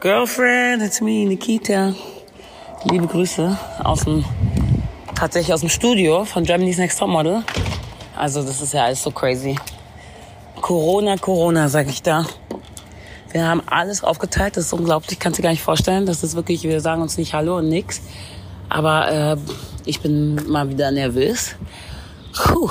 Girlfriend, 0.00 0.82
it's 0.82 1.02
me, 1.02 1.26
Nikita. 1.26 1.92
Liebe 2.90 3.06
Grüße 3.06 3.58
aus 3.84 4.04
dem, 4.04 4.24
tatsächlich 5.14 5.52
aus 5.52 5.60
dem 5.60 5.68
Studio 5.68 6.24
von 6.24 6.44
Germany's 6.44 6.78
Next 6.78 6.98
Topmodel. 6.98 7.42
Also 8.16 8.42
das 8.42 8.62
ist 8.62 8.72
ja 8.72 8.84
alles 8.84 9.02
so 9.02 9.10
crazy. 9.10 9.58
Corona, 10.62 11.18
Corona, 11.18 11.68
sag 11.68 11.86
ich 11.90 12.00
da. 12.00 12.24
Wir 13.30 13.46
haben 13.46 13.60
alles 13.66 14.02
aufgeteilt, 14.02 14.56
das 14.56 14.64
ist 14.64 14.72
unglaublich, 14.72 15.18
kannst 15.18 15.38
du 15.38 15.42
dir 15.42 15.48
gar 15.48 15.50
nicht 15.50 15.62
vorstellen. 15.62 16.06
Das 16.06 16.22
ist 16.22 16.34
wirklich, 16.34 16.62
wir 16.62 16.80
sagen 16.80 17.02
uns 17.02 17.18
nicht 17.18 17.34
Hallo 17.34 17.58
und 17.58 17.68
nix. 17.68 18.00
Aber 18.70 19.12
äh, 19.12 19.36
ich 19.84 20.00
bin 20.00 20.48
mal 20.48 20.70
wieder 20.70 20.90
nervös. 20.92 21.56
Puh, 22.32 22.70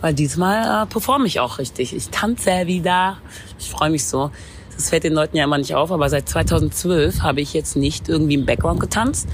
weil 0.00 0.14
diesmal 0.14 0.84
äh, 0.84 0.86
performe 0.86 1.26
ich 1.26 1.38
auch 1.38 1.58
richtig. 1.58 1.94
Ich 1.94 2.08
tanze 2.08 2.66
wieder. 2.66 3.18
Ich 3.58 3.68
freue 3.68 3.90
mich 3.90 4.06
so. 4.06 4.30
Das 4.76 4.90
fällt 4.90 5.04
den 5.04 5.14
Leuten 5.14 5.36
ja 5.36 5.44
immer 5.44 5.58
nicht 5.58 5.74
auf, 5.74 5.90
aber 5.90 6.08
seit 6.10 6.28
2012 6.28 7.22
habe 7.22 7.40
ich 7.40 7.54
jetzt 7.54 7.76
nicht 7.76 8.08
irgendwie 8.08 8.34
im 8.34 8.44
Background 8.44 8.78
getanzt. 8.78 9.26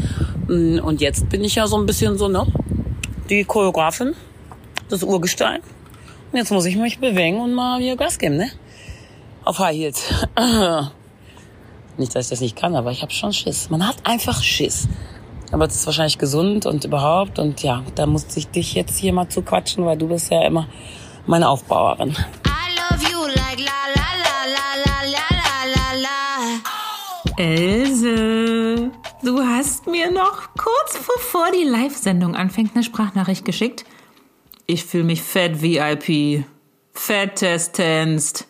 Mm, 0.46 0.78
und 0.78 1.00
jetzt 1.00 1.28
bin 1.28 1.42
ich 1.42 1.56
ja 1.56 1.66
so 1.66 1.76
ein 1.76 1.84
bisschen 1.84 2.16
so, 2.16 2.28
ne? 2.28 2.46
Die 3.28 3.44
Choreografin, 3.44 4.14
das 4.88 5.02
Urgestein. 5.02 5.60
Und 6.30 6.38
jetzt 6.38 6.52
muss 6.52 6.64
ich 6.64 6.76
mich 6.76 7.00
bewegen 7.00 7.40
und 7.40 7.54
mal 7.54 7.80
hier 7.80 7.96
Gas 7.96 8.18
geben, 8.18 8.36
ne? 8.36 8.50
Auf 9.44 9.58
High 9.58 9.76
Heels. 9.76 10.02
Nicht, 11.98 12.14
dass 12.14 12.26
ich 12.26 12.30
das 12.30 12.40
nicht 12.40 12.56
kann, 12.56 12.74
aber 12.74 12.90
ich 12.90 13.02
habe 13.02 13.12
schon 13.12 13.34
Schiss. 13.34 13.68
Man 13.68 13.86
hat 13.86 13.96
einfach 14.04 14.42
Schiss. 14.42 14.88
Aber 15.50 15.66
es 15.66 15.74
ist 15.74 15.84
wahrscheinlich 15.84 16.16
gesund 16.16 16.64
und 16.64 16.84
überhaupt. 16.84 17.38
Und 17.38 17.62
ja, 17.62 17.82
da 17.94 18.06
musste 18.06 18.38
ich 18.38 18.48
dich 18.48 18.72
jetzt 18.72 18.96
hier 18.96 19.12
mal 19.12 19.28
zu 19.28 19.42
quatschen, 19.42 19.84
weil 19.84 19.98
du 19.98 20.08
bist 20.08 20.30
ja 20.30 20.46
immer 20.46 20.66
meine 21.26 21.50
Aufbauerin. 21.50 22.16
Else, 27.38 28.90
du 29.22 29.40
hast 29.40 29.86
mir 29.86 30.10
noch 30.10 30.50
kurz 30.54 30.98
bevor 30.98 31.46
die 31.50 31.64
Live-Sendung 31.64 32.34
anfängt 32.34 32.72
eine 32.74 32.84
Sprachnachricht 32.84 33.44
geschickt. 33.44 33.84
Ich 34.66 34.84
fühle 34.84 35.04
mich 35.04 35.22
fett 35.22 35.62
VIP. 35.62 36.44
Fett 36.92 37.36
testens. 37.36 38.46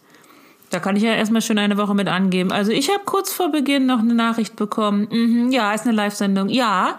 Da 0.71 0.81
kann 0.81 0.97
ich 0.97 1.03
ja 1.03 1.15
erstmal 1.15 1.43
schön 1.43 1.59
eine 1.59 1.77
Woche 1.77 1.95
mit 1.95 2.09
angeben. 2.09 2.51
Also 2.51 2.73
ich 2.73 2.89
habe 2.89 3.05
kurz 3.05 3.33
vor 3.33 3.53
Beginn 3.53 3.87
noch 3.87 4.01
eine 4.01 4.15
Nachricht 4.15 4.57
bekommen. 4.57 5.07
Mhm, 5.11 5.53
ja, 5.53 5.73
ist 5.73 5.87
eine 5.87 5.95
Live-Sendung. 5.95 6.49
Ja, 6.49 6.99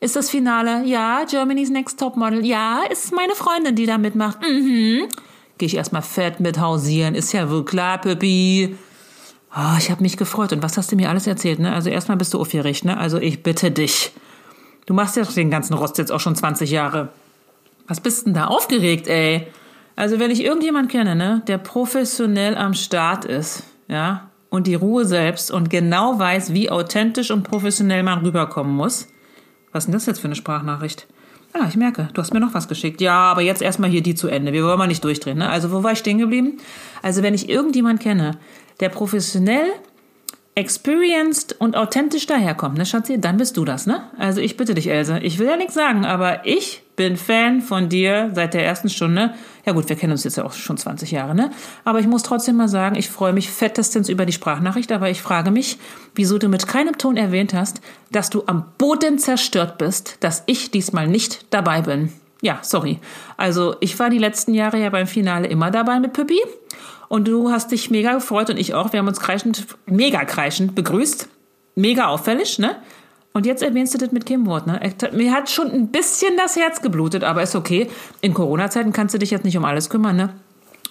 ist 0.00 0.16
das 0.16 0.28
Finale. 0.28 0.84
Ja, 0.84 1.24
Germany's 1.24 1.70
Next 1.70 1.98
Top 1.98 2.16
Model. 2.16 2.44
Ja, 2.44 2.82
ist 2.90 3.12
meine 3.12 3.34
Freundin, 3.34 3.74
die 3.74 3.86
da 3.86 3.96
mitmacht. 3.96 4.38
Mhm. 4.42 5.08
Gehe 5.56 5.66
ich 5.66 5.76
erstmal 5.76 6.02
fett 6.02 6.40
mit 6.40 6.60
hausieren. 6.60 7.14
Ist 7.14 7.32
ja 7.32 7.50
wohl 7.50 7.64
klar, 7.64 7.98
Pippi. 7.98 8.76
Oh, 9.54 9.76
ich 9.78 9.90
habe 9.90 10.02
mich 10.02 10.16
gefreut. 10.16 10.52
Und 10.52 10.62
was 10.62 10.76
hast 10.76 10.92
du 10.92 10.96
mir 10.96 11.10
alles 11.10 11.26
erzählt? 11.26 11.58
Ne? 11.58 11.72
Also 11.72 11.90
erstmal 11.90 12.16
bist 12.16 12.32
du 12.32 12.40
aufgeregt. 12.40 12.84
Ne? 12.84 12.96
Also 12.96 13.18
ich 13.18 13.42
bitte 13.42 13.70
dich. 13.70 14.12
Du 14.86 14.94
machst 14.94 15.16
ja 15.16 15.24
den 15.24 15.50
ganzen 15.50 15.74
Rost 15.74 15.98
jetzt 15.98 16.10
auch 16.10 16.20
schon 16.20 16.34
20 16.34 16.70
Jahre. 16.70 17.10
Was 17.86 18.00
bist 18.00 18.26
denn 18.26 18.34
da 18.34 18.46
aufgeregt, 18.46 19.08
ey? 19.08 19.46
Also 19.96 20.18
wenn 20.18 20.30
ich 20.30 20.42
irgendjemand 20.42 20.90
kenne, 20.90 21.14
ne, 21.14 21.42
der 21.46 21.58
professionell 21.58 22.56
am 22.56 22.74
Start 22.74 23.24
ist, 23.24 23.64
ja, 23.88 24.30
und 24.48 24.66
die 24.66 24.74
Ruhe 24.74 25.04
selbst 25.04 25.50
und 25.50 25.70
genau 25.70 26.18
weiß, 26.18 26.52
wie 26.52 26.70
authentisch 26.70 27.30
und 27.30 27.42
professionell 27.42 28.02
man 28.02 28.20
rüberkommen 28.20 28.74
muss. 28.74 29.08
Was 29.72 29.82
ist 29.82 29.86
denn 29.86 29.94
das 29.94 30.06
jetzt 30.06 30.20
für 30.20 30.28
eine 30.28 30.34
Sprachnachricht? 30.34 31.06
Ah, 31.54 31.66
ich 31.68 31.76
merke, 31.76 32.08
du 32.14 32.22
hast 32.22 32.32
mir 32.32 32.40
noch 32.40 32.54
was 32.54 32.68
geschickt. 32.68 33.00
Ja, 33.00 33.30
aber 33.30 33.42
jetzt 33.42 33.60
erstmal 33.60 33.90
hier 33.90 34.02
die 34.02 34.14
zu 34.14 34.28
Ende. 34.28 34.52
Wir 34.52 34.64
wollen 34.64 34.78
mal 34.78 34.86
nicht 34.86 35.04
durchdrehen. 35.04 35.38
Ne? 35.38 35.48
Also, 35.48 35.70
wo 35.70 35.82
war 35.82 35.92
ich 35.92 35.98
stehen 35.98 36.18
geblieben? 36.18 36.58
Also, 37.02 37.22
wenn 37.22 37.34
ich 37.34 37.48
irgendjemand 37.48 38.00
kenne, 38.00 38.38
der 38.80 38.88
professionell 38.88 39.66
experienced 40.54 41.60
und 41.60 41.76
authentisch 41.76 42.26
daherkommt, 42.26 42.76
ne, 42.76 42.86
Schatzi, 42.86 43.20
dann 43.20 43.36
bist 43.36 43.56
du 43.56 43.64
das, 43.64 43.86
ne? 43.86 44.02
Also 44.18 44.40
ich 44.40 44.56
bitte 44.56 44.74
dich, 44.74 44.88
Else. 44.88 45.18
Ich 45.20 45.38
will 45.38 45.46
ja 45.46 45.56
nichts 45.56 45.74
sagen, 45.74 46.04
aber 46.04 46.46
ich 46.46 46.81
bin 46.96 47.16
Fan 47.16 47.62
von 47.62 47.88
dir 47.88 48.30
seit 48.34 48.54
der 48.54 48.64
ersten 48.64 48.88
Stunde. 48.88 49.34
Ja 49.64 49.72
gut, 49.72 49.88
wir 49.88 49.96
kennen 49.96 50.12
uns 50.12 50.24
jetzt 50.24 50.36
ja 50.36 50.44
auch 50.44 50.52
schon 50.52 50.76
20 50.76 51.10
Jahre, 51.10 51.34
ne? 51.34 51.50
Aber 51.84 52.00
ich 52.00 52.06
muss 52.06 52.22
trotzdem 52.22 52.56
mal 52.56 52.68
sagen, 52.68 52.96
ich 52.96 53.08
freue 53.08 53.32
mich 53.32 53.50
fettestens 53.50 54.08
über 54.08 54.26
die 54.26 54.32
Sprachnachricht, 54.32 54.92
aber 54.92 55.08
ich 55.08 55.22
frage 55.22 55.50
mich, 55.50 55.78
wieso 56.14 56.38
du 56.38 56.48
mit 56.48 56.66
keinem 56.66 56.98
Ton 56.98 57.16
erwähnt 57.16 57.54
hast, 57.54 57.80
dass 58.10 58.30
du 58.30 58.42
am 58.46 58.66
Boden 58.76 59.18
zerstört 59.18 59.78
bist, 59.78 60.18
dass 60.20 60.42
ich 60.46 60.70
diesmal 60.70 61.08
nicht 61.08 61.46
dabei 61.50 61.82
bin. 61.82 62.12
Ja, 62.42 62.58
sorry. 62.62 62.98
Also 63.36 63.76
ich 63.80 63.98
war 63.98 64.10
die 64.10 64.18
letzten 64.18 64.52
Jahre 64.52 64.78
ja 64.78 64.90
beim 64.90 65.06
Finale 65.06 65.46
immer 65.46 65.70
dabei 65.70 66.00
mit 66.00 66.12
Pippi. 66.12 66.40
Und 67.08 67.28
du 67.28 67.50
hast 67.50 67.70
dich 67.70 67.90
mega 67.90 68.14
gefreut 68.14 68.50
und 68.50 68.56
ich 68.56 68.74
auch. 68.74 68.92
Wir 68.92 68.98
haben 68.98 69.06
uns 69.06 69.20
kreischend, 69.20 69.66
mega 69.86 70.24
kreischend 70.24 70.74
begrüßt. 70.74 71.28
Mega 71.74 72.08
auffällig, 72.08 72.58
ne? 72.58 72.76
Und 73.32 73.46
jetzt 73.46 73.62
erwähnst 73.62 73.94
du 73.94 73.98
das 73.98 74.12
mit 74.12 74.26
keinem 74.26 74.46
Wort, 74.46 74.66
ne? 74.66 74.80
Mir 75.12 75.32
hat 75.32 75.48
schon 75.48 75.70
ein 75.70 75.88
bisschen 75.88 76.36
das 76.36 76.56
Herz 76.56 76.82
geblutet, 76.82 77.24
aber 77.24 77.42
ist 77.42 77.56
okay. 77.56 77.88
In 78.20 78.34
Corona-Zeiten 78.34 78.92
kannst 78.92 79.14
du 79.14 79.18
dich 79.18 79.30
jetzt 79.30 79.44
nicht 79.44 79.56
um 79.56 79.64
alles 79.64 79.88
kümmern, 79.88 80.16
ne? 80.16 80.30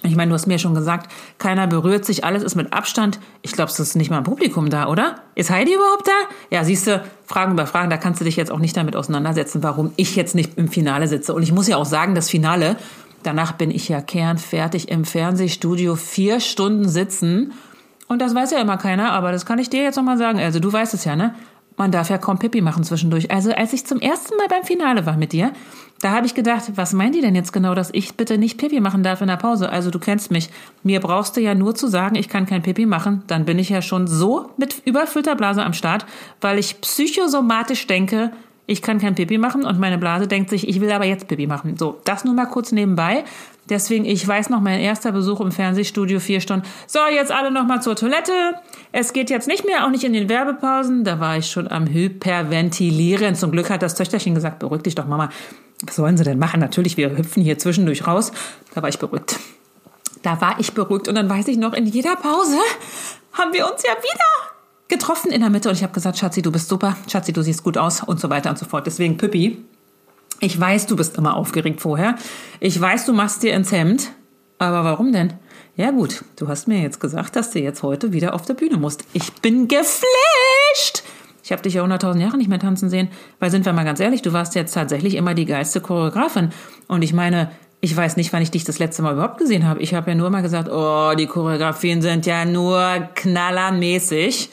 Ich 0.03 0.15
meine, 0.15 0.29
du 0.29 0.33
hast 0.33 0.47
mir 0.47 0.57
schon 0.57 0.73
gesagt, 0.73 1.11
keiner 1.37 1.67
berührt 1.67 2.05
sich, 2.05 2.25
alles 2.25 2.41
ist 2.41 2.55
mit 2.55 2.73
Abstand. 2.73 3.19
Ich 3.43 3.51
glaube, 3.51 3.69
es 3.69 3.79
ist 3.79 3.95
nicht 3.95 4.09
mal 4.09 4.17
ein 4.17 4.23
Publikum 4.23 4.71
da, 4.71 4.87
oder? 4.87 5.17
Ist 5.35 5.51
Heidi 5.51 5.75
überhaupt 5.75 6.07
da? 6.07 6.35
Ja, 6.49 6.63
siehst 6.63 6.87
du, 6.87 7.03
Fragen 7.27 7.51
über 7.51 7.67
Fragen, 7.67 7.91
da 7.91 7.97
kannst 7.97 8.19
du 8.19 8.25
dich 8.25 8.35
jetzt 8.35 8.51
auch 8.51 8.57
nicht 8.57 8.75
damit 8.75 8.95
auseinandersetzen, 8.95 9.61
warum 9.61 9.93
ich 9.97 10.15
jetzt 10.15 10.33
nicht 10.33 10.57
im 10.57 10.69
Finale 10.69 11.07
sitze. 11.07 11.35
Und 11.35 11.43
ich 11.43 11.51
muss 11.51 11.67
ja 11.67 11.77
auch 11.77 11.85
sagen, 11.85 12.15
das 12.15 12.29
Finale 12.29 12.77
Danach 13.23 13.51
bin 13.53 13.69
ich 13.71 13.87
ja 13.87 14.01
kernfertig 14.01 14.89
im 14.89 15.05
Fernsehstudio 15.05 15.95
vier 15.95 16.39
Stunden 16.39 16.89
sitzen. 16.89 17.53
Und 18.07 18.19
das 18.19 18.33
weiß 18.33 18.51
ja 18.51 18.59
immer 18.59 18.77
keiner, 18.77 19.11
aber 19.11 19.31
das 19.31 19.45
kann 19.45 19.59
ich 19.59 19.69
dir 19.69 19.83
jetzt 19.83 19.95
nochmal 19.95 20.17
sagen. 20.17 20.39
Also 20.39 20.59
du 20.59 20.71
weißt 20.73 20.93
es 20.93 21.05
ja, 21.05 21.15
ne? 21.15 21.35
Man 21.81 21.89
darf 21.89 22.11
ja 22.11 22.19
kaum 22.19 22.37
Pippi 22.37 22.61
machen 22.61 22.83
zwischendurch. 22.83 23.31
Also 23.31 23.53
als 23.53 23.73
ich 23.73 23.87
zum 23.87 23.99
ersten 23.99 24.37
Mal 24.37 24.47
beim 24.47 24.63
Finale 24.63 25.07
war 25.07 25.17
mit 25.17 25.33
dir, 25.33 25.51
da 25.99 26.11
habe 26.11 26.27
ich 26.27 26.35
gedacht, 26.35 26.73
was 26.75 26.93
meint 26.93 27.15
die 27.15 27.21
denn 27.21 27.33
jetzt 27.33 27.53
genau, 27.53 27.73
dass 27.73 27.89
ich 27.91 28.13
bitte 28.13 28.37
nicht 28.37 28.59
Pippi 28.59 28.79
machen 28.79 29.01
darf 29.01 29.19
in 29.21 29.27
der 29.27 29.37
Pause? 29.37 29.67
Also 29.67 29.89
du 29.89 29.97
kennst 29.97 30.29
mich. 30.29 30.51
Mir 30.83 30.99
brauchst 30.99 31.37
du 31.37 31.41
ja 31.41 31.55
nur 31.55 31.73
zu 31.73 31.87
sagen, 31.87 32.13
ich 32.13 32.29
kann 32.29 32.45
kein 32.45 32.61
Pippi 32.61 32.85
machen. 32.85 33.23
Dann 33.25 33.45
bin 33.45 33.57
ich 33.57 33.69
ja 33.69 33.81
schon 33.81 34.05
so 34.05 34.51
mit 34.57 34.83
überfüllter 34.85 35.35
Blase 35.35 35.63
am 35.63 35.73
Start, 35.73 36.05
weil 36.39 36.59
ich 36.59 36.81
psychosomatisch 36.81 37.87
denke, 37.87 38.31
ich 38.67 38.81
kann 38.81 38.99
kein 38.99 39.15
Pipi 39.15 39.37
machen 39.37 39.65
und 39.65 39.79
meine 39.79 39.97
Blase 39.97 40.27
denkt 40.27 40.49
sich, 40.49 40.67
ich 40.67 40.79
will 40.79 40.91
aber 40.91 41.05
jetzt 41.05 41.27
Pipi 41.27 41.47
machen. 41.47 41.77
So, 41.77 41.99
das 42.05 42.23
nur 42.23 42.33
mal 42.33 42.45
kurz 42.45 42.71
nebenbei. 42.71 43.23
Deswegen, 43.69 44.05
ich 44.05 44.27
weiß 44.27 44.49
noch, 44.49 44.59
mein 44.59 44.79
erster 44.79 45.11
Besuch 45.11 45.39
im 45.39 45.51
Fernsehstudio, 45.51 46.19
vier 46.19 46.41
Stunden. 46.41 46.65
So, 46.87 46.99
jetzt 47.13 47.31
alle 47.31 47.51
noch 47.51 47.65
mal 47.65 47.81
zur 47.81 47.95
Toilette. 47.95 48.31
Es 48.91 49.13
geht 49.13 49.29
jetzt 49.29 49.47
nicht 49.47 49.65
mehr, 49.65 49.85
auch 49.85 49.89
nicht 49.89 50.03
in 50.03 50.13
den 50.13 50.29
Werbepausen. 50.29 51.03
Da 51.03 51.19
war 51.19 51.37
ich 51.37 51.47
schon 51.49 51.69
am 51.69 51.87
Hyperventilieren. 51.87 53.35
Zum 53.35 53.51
Glück 53.51 53.69
hat 53.69 53.81
das 53.81 53.95
Töchterchen 53.95 54.35
gesagt, 54.35 54.59
beruhig 54.59 54.83
dich 54.83 54.95
doch, 54.95 55.05
Mama. 55.05 55.29
Was 55.83 55.95
sollen 55.95 56.17
sie 56.17 56.23
denn 56.23 56.39
machen? 56.39 56.59
Natürlich, 56.59 56.97
wir 56.97 57.17
hüpfen 57.17 57.41
hier 57.43 57.57
zwischendurch 57.57 58.05
raus. 58.05 58.31
Da 58.73 58.81
war 58.81 58.89
ich 58.89 58.99
beruhigt. 58.99 59.39
Da 60.21 60.39
war 60.41 60.59
ich 60.59 60.73
beruhigt. 60.73 61.07
Und 61.07 61.15
dann 61.15 61.29
weiß 61.29 61.47
ich 61.47 61.57
noch, 61.57 61.73
in 61.73 61.85
jeder 61.85 62.15
Pause 62.15 62.57
haben 63.33 63.53
wir 63.53 63.71
uns 63.71 63.83
ja 63.83 63.91
wieder 63.91 64.50
getroffen 64.91 65.31
in 65.31 65.41
der 65.41 65.49
Mitte 65.49 65.69
und 65.69 65.75
ich 65.75 65.81
habe 65.81 65.93
gesagt, 65.93 66.19
Schatzi, 66.19 66.43
du 66.43 66.51
bist 66.51 66.69
super, 66.69 66.95
Schatzi, 67.09 67.33
du 67.33 67.41
siehst 67.41 67.63
gut 67.63 67.77
aus 67.77 68.03
und 68.03 68.19
so 68.19 68.29
weiter 68.29 68.51
und 68.51 68.59
so 68.59 68.65
fort. 68.65 68.85
Deswegen, 68.85 69.17
Püppi, 69.17 69.65
ich 70.39 70.59
weiß, 70.59 70.85
du 70.85 70.95
bist 70.95 71.17
immer 71.17 71.35
aufgeregt 71.35 71.81
vorher. 71.81 72.15
Ich 72.59 72.79
weiß, 72.79 73.05
du 73.05 73.13
machst 73.13 73.41
dir 73.41 73.53
ins 73.53 73.71
Hemd. 73.71 74.11
Aber 74.59 74.83
warum 74.83 75.11
denn? 75.11 75.33
Ja 75.75 75.89
gut, 75.89 76.23
du 76.35 76.47
hast 76.47 76.67
mir 76.67 76.81
jetzt 76.81 76.99
gesagt, 76.99 77.35
dass 77.35 77.49
du 77.49 77.59
jetzt 77.59 77.81
heute 77.81 78.13
wieder 78.13 78.35
auf 78.35 78.43
der 78.43 78.53
Bühne 78.53 78.77
musst. 78.77 79.05
Ich 79.13 79.33
bin 79.33 79.67
geflasht! 79.67 81.03
Ich 81.43 81.51
habe 81.51 81.63
dich 81.63 81.73
ja 81.73 81.83
100.000 81.83 82.19
Jahre 82.19 82.37
nicht 82.37 82.49
mehr 82.49 82.59
tanzen 82.59 82.89
sehen. 82.89 83.07
Weil 83.39 83.49
sind 83.49 83.65
wir 83.65 83.73
mal 83.73 83.85
ganz 83.85 83.99
ehrlich, 83.99 84.21
du 84.21 84.33
warst 84.33 84.53
jetzt 84.53 84.73
tatsächlich 84.73 85.15
immer 85.15 85.33
die 85.33 85.45
geilste 85.45 85.81
Choreografin. 85.81 86.51
Und 86.87 87.01
ich 87.01 87.13
meine, 87.13 87.49
ich 87.79 87.95
weiß 87.97 88.17
nicht, 88.17 88.31
wann 88.33 88.43
ich 88.43 88.51
dich 88.51 88.63
das 88.63 88.77
letzte 88.77 89.01
Mal 89.01 89.13
überhaupt 89.13 89.39
gesehen 89.39 89.67
habe. 89.67 89.81
Ich 89.81 89.93
habe 89.95 90.11
ja 90.11 90.15
nur 90.15 90.29
mal 90.29 90.41
gesagt, 90.41 90.69
oh, 90.71 91.13
die 91.17 91.25
Choreografien 91.25 92.01
sind 92.01 92.27
ja 92.27 92.45
nur 92.45 93.09
knallermäßig. 93.15 94.51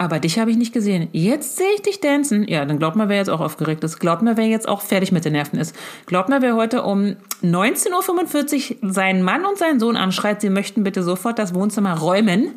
Aber 0.00 0.20
dich 0.20 0.38
habe 0.38 0.52
ich 0.52 0.56
nicht 0.56 0.72
gesehen. 0.72 1.08
Jetzt 1.10 1.56
sehe 1.56 1.74
ich 1.74 1.82
dich 1.82 2.00
tanzen. 2.00 2.46
Ja, 2.46 2.64
dann 2.64 2.78
glaubt 2.78 2.94
mal, 2.94 3.08
wer 3.08 3.16
jetzt 3.16 3.30
auch 3.30 3.40
aufgeregt 3.40 3.82
ist. 3.82 3.98
Glaubt 3.98 4.22
mal, 4.22 4.36
wer 4.36 4.46
jetzt 4.46 4.68
auch 4.68 4.80
fertig 4.80 5.10
mit 5.10 5.24
den 5.24 5.32
Nerven 5.32 5.58
ist. 5.58 5.74
Glaubt 6.06 6.28
mal, 6.28 6.40
wer 6.40 6.54
heute 6.54 6.84
um 6.84 7.16
19.45 7.42 8.82
Uhr 8.84 8.92
seinen 8.92 9.22
Mann 9.22 9.44
und 9.44 9.58
seinen 9.58 9.80
Sohn 9.80 9.96
anschreit, 9.96 10.40
sie 10.40 10.50
möchten 10.50 10.84
bitte 10.84 11.02
sofort 11.02 11.40
das 11.40 11.52
Wohnzimmer 11.52 11.98
räumen, 11.98 12.52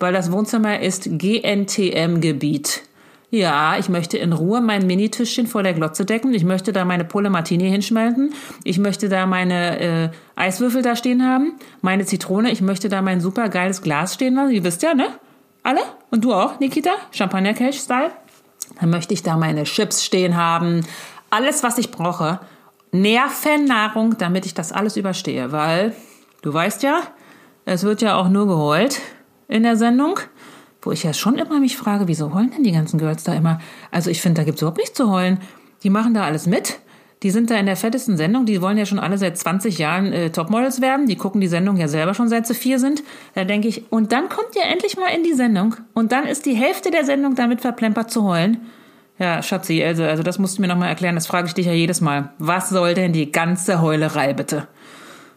weil 0.00 0.12
das 0.12 0.32
Wohnzimmer 0.32 0.80
ist 0.80 1.04
GNTM-Gebiet. 1.04 2.82
Ja, 3.30 3.78
ich 3.78 3.88
möchte 3.88 4.18
in 4.18 4.32
Ruhe 4.32 4.60
mein 4.60 4.86
Minitischchen 4.86 5.46
vor 5.46 5.62
der 5.62 5.74
Glotze 5.74 6.04
decken. 6.04 6.34
Ich 6.34 6.44
möchte 6.44 6.72
da 6.72 6.84
meine 6.84 7.04
Pulle 7.04 7.30
Martini 7.30 7.70
hinschmelzen. 7.70 8.34
Ich 8.64 8.78
möchte 8.78 9.08
da 9.08 9.24
meine 9.24 9.80
äh, 9.80 10.08
Eiswürfel 10.34 10.82
da 10.82 10.96
stehen 10.96 11.24
haben. 11.24 11.54
Meine 11.80 12.04
Zitrone. 12.04 12.50
Ich 12.50 12.60
möchte 12.60 12.88
da 12.88 13.00
mein 13.00 13.20
super 13.20 13.48
geiles 13.48 13.80
Glas 13.80 14.14
stehen 14.14 14.34
lassen. 14.34 14.50
Ihr 14.50 14.64
wisst 14.64 14.82
ja, 14.82 14.92
ne? 14.94 15.06
Alle? 15.62 15.80
Und 16.10 16.24
du 16.24 16.34
auch, 16.34 16.58
Nikita? 16.58 16.90
Champagner-Cash-Style? 17.12 18.10
Dann 18.80 18.90
möchte 18.90 19.14
ich 19.14 19.22
da 19.22 19.36
meine 19.36 19.64
Chips 19.64 20.04
stehen 20.04 20.36
haben. 20.36 20.84
Alles, 21.30 21.62
was 21.62 21.78
ich 21.78 21.90
brauche. 21.90 22.40
Nervennahrung, 22.90 24.18
damit 24.18 24.44
ich 24.44 24.54
das 24.54 24.72
alles 24.72 24.96
überstehe. 24.96 25.52
Weil, 25.52 25.94
du 26.42 26.52
weißt 26.52 26.82
ja, 26.82 27.00
es 27.64 27.84
wird 27.84 28.02
ja 28.02 28.16
auch 28.16 28.28
nur 28.28 28.46
geheult 28.46 29.00
in 29.48 29.62
der 29.62 29.76
Sendung. 29.76 30.18
Wo 30.80 30.90
ich 30.90 31.04
ja 31.04 31.12
schon 31.12 31.38
immer 31.38 31.60
mich 31.60 31.76
frage, 31.76 32.08
wieso 32.08 32.34
heulen 32.34 32.50
denn 32.50 32.64
die 32.64 32.72
ganzen 32.72 32.98
Girls 32.98 33.22
da 33.22 33.34
immer? 33.34 33.60
Also 33.92 34.10
ich 34.10 34.20
finde, 34.20 34.40
da 34.40 34.44
gibt's 34.44 34.62
überhaupt 34.62 34.78
nichts 34.78 34.96
zu 34.96 35.10
heulen. 35.10 35.40
Die 35.84 35.90
machen 35.90 36.12
da 36.12 36.24
alles 36.24 36.46
mit. 36.46 36.80
Die 37.22 37.30
sind 37.30 37.50
da 37.50 37.56
in 37.56 37.66
der 37.66 37.76
fettesten 37.76 38.16
Sendung. 38.16 38.46
Die 38.46 38.60
wollen 38.60 38.76
ja 38.76 38.86
schon 38.86 38.98
alle 38.98 39.16
seit 39.16 39.38
20 39.38 39.78
Jahren 39.78 40.12
äh, 40.12 40.30
Topmodels 40.30 40.80
werden. 40.80 41.06
Die 41.06 41.16
gucken 41.16 41.40
die 41.40 41.48
Sendung 41.48 41.76
ja 41.76 41.86
selber 41.86 42.14
schon 42.14 42.28
seit 42.28 42.46
sie 42.46 42.54
vier 42.54 42.78
sind. 42.78 43.02
Da 43.34 43.44
denke 43.44 43.68
ich, 43.68 43.90
und 43.92 44.12
dann 44.12 44.28
kommt 44.28 44.56
ihr 44.56 44.64
endlich 44.64 44.96
mal 44.96 45.08
in 45.08 45.22
die 45.22 45.34
Sendung. 45.34 45.76
Und 45.94 46.10
dann 46.10 46.24
ist 46.24 46.46
die 46.46 46.54
Hälfte 46.54 46.90
der 46.90 47.04
Sendung 47.04 47.34
damit 47.36 47.60
verplempert 47.60 48.10
zu 48.10 48.24
heulen. 48.24 48.58
Ja, 49.18 49.40
Schatzi, 49.42 49.84
also, 49.84 50.02
also 50.02 50.24
das 50.24 50.38
musst 50.38 50.58
du 50.58 50.62
mir 50.62 50.68
nochmal 50.68 50.88
erklären. 50.88 51.14
Das 51.14 51.28
frage 51.28 51.46
ich 51.46 51.54
dich 51.54 51.66
ja 51.66 51.72
jedes 51.72 52.00
Mal. 52.00 52.30
Was 52.38 52.70
soll 52.70 52.94
denn 52.94 53.12
die 53.12 53.30
ganze 53.30 53.80
Heulerei 53.80 54.32
bitte? 54.32 54.66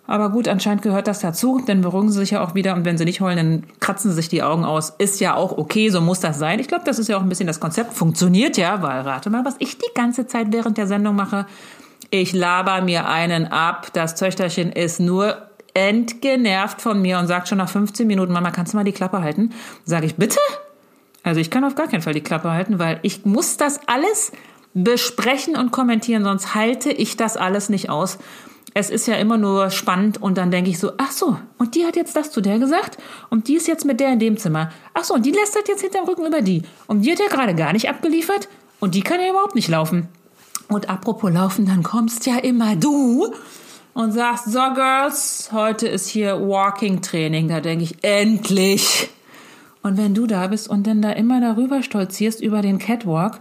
Aber 0.07 0.29
gut, 0.29 0.47
anscheinend 0.47 0.83
gehört 0.83 1.07
das 1.07 1.19
dazu, 1.19 1.59
denn 1.67 1.81
beruhigen 1.81 2.11
sie 2.11 2.19
sich 2.19 2.31
ja 2.31 2.43
auch 2.43 2.53
wieder 2.53 2.75
und 2.75 2.85
wenn 2.85 2.97
sie 2.97 3.05
nicht 3.05 3.21
heulen, 3.21 3.37
dann 3.37 3.63
kratzen 3.79 4.11
sie 4.11 4.15
sich 4.15 4.29
die 4.29 4.43
Augen 4.43 4.63
aus. 4.63 4.93
Ist 4.99 5.19
ja 5.19 5.35
auch 5.35 5.57
okay, 5.57 5.89
so 5.89 5.99
muss 5.99 6.19
das 6.19 6.37
sein. 6.37 6.59
Ich 6.59 6.67
glaube, 6.67 6.83
das 6.85 6.99
ist 6.99 7.07
ja 7.07 7.17
auch 7.17 7.23
ein 7.23 7.29
bisschen 7.29 7.47
das 7.47 7.59
Konzept. 7.59 7.93
Funktioniert 7.93 8.55
ja, 8.57 8.83
weil 8.83 9.01
rate 9.01 9.31
mal, 9.31 9.43
was 9.45 9.55
ich 9.57 9.79
die 9.79 9.93
ganze 9.95 10.27
Zeit 10.27 10.47
während 10.51 10.77
der 10.77 10.85
Sendung 10.85 11.15
mache. 11.15 11.47
Ich 12.09 12.33
laber 12.33 12.81
mir 12.81 13.07
einen 13.07 13.47
ab. 13.47 13.87
Das 13.93 14.15
Töchterchen 14.15 14.71
ist 14.71 14.99
nur 14.99 15.37
entgenervt 15.73 16.81
von 16.81 17.01
mir 17.01 17.19
und 17.19 17.27
sagt 17.27 17.47
schon 17.47 17.57
nach 17.57 17.69
15 17.69 18.07
Minuten, 18.07 18.31
Mama, 18.31 18.51
kannst 18.51 18.73
du 18.73 18.77
mal 18.77 18.83
die 18.83 18.91
Klappe 18.91 19.21
halten? 19.21 19.53
Sage 19.83 20.05
ich, 20.05 20.15
bitte? 20.15 20.39
Also 21.23 21.41
ich 21.41 21.49
kann 21.49 21.65
auf 21.65 21.75
gar 21.75 21.87
keinen 21.87 22.01
Fall 22.01 22.13
die 22.13 22.21
Klappe 22.21 22.51
halten, 22.51 22.79
weil 22.79 22.99
ich 23.01 23.25
muss 23.25 23.57
das 23.57 23.81
alles 23.87 24.31
besprechen 24.73 25.57
und 25.57 25.71
kommentieren, 25.71 26.23
sonst 26.23 26.53
halte 26.53 26.91
ich 26.91 27.17
das 27.17 27.37
alles 27.37 27.69
nicht 27.69 27.89
aus 27.89 28.19
es 28.77 28.89
ist 28.89 29.07
ja 29.07 29.15
immer 29.15 29.37
nur 29.37 29.71
spannend 29.71 30.21
und 30.21 30.37
dann 30.37 30.51
denke 30.51 30.69
ich 30.69 30.79
so, 30.79 30.91
ach 30.97 31.11
so, 31.11 31.39
und 31.57 31.75
die 31.75 31.85
hat 31.85 31.95
jetzt 31.95 32.13
das 32.17 32.29
zu 32.29 32.41
der 32.41 32.59
gesagt 32.59 32.97
und 33.29 33.47
die 33.47 33.55
ist 33.55 33.69
jetzt 33.69 33.85
mit 33.85 34.01
der 34.01 34.11
in 34.11 34.19
dem 34.19 34.37
Zimmer. 34.37 34.69
Ach 34.93 35.05
so, 35.05 35.13
und 35.13 35.25
die 35.25 35.31
lästert 35.31 35.69
jetzt 35.69 35.81
hinterm 35.81 36.03
Rücken 36.03 36.25
über 36.25 36.41
die. 36.41 36.61
Und 36.85 37.01
die 37.01 37.11
hat 37.13 37.19
ja 37.19 37.29
gerade 37.29 37.55
gar 37.55 37.71
nicht 37.71 37.87
abgeliefert 37.87 38.49
und 38.81 38.93
die 38.93 39.01
kann 39.01 39.21
ja 39.21 39.29
überhaupt 39.29 39.55
nicht 39.55 39.69
laufen. 39.69 40.09
Und 40.67 40.89
apropos 40.89 41.31
laufen, 41.31 41.65
dann 41.65 41.83
kommst 41.83 42.25
ja 42.25 42.37
immer 42.37 42.75
du 42.75 43.33
und 43.93 44.11
sagst, 44.11 44.51
so 44.51 44.59
Girls, 44.73 45.49
heute 45.51 45.87
ist 45.87 46.07
hier 46.07 46.39
Walking 46.39 47.01
Training. 47.01 47.47
Da 47.47 47.61
denke 47.61 47.83
ich, 47.83 48.03
endlich. 48.03 49.09
Und 49.83 49.97
wenn 49.97 50.13
du 50.13 50.27
da 50.27 50.47
bist 50.47 50.67
und 50.67 50.87
dann 50.87 51.01
da 51.01 51.11
immer 51.11 51.39
darüber 51.39 51.83
stolzierst 51.83 52.41
über 52.41 52.61
den 52.61 52.79
Catwalk 52.79 53.39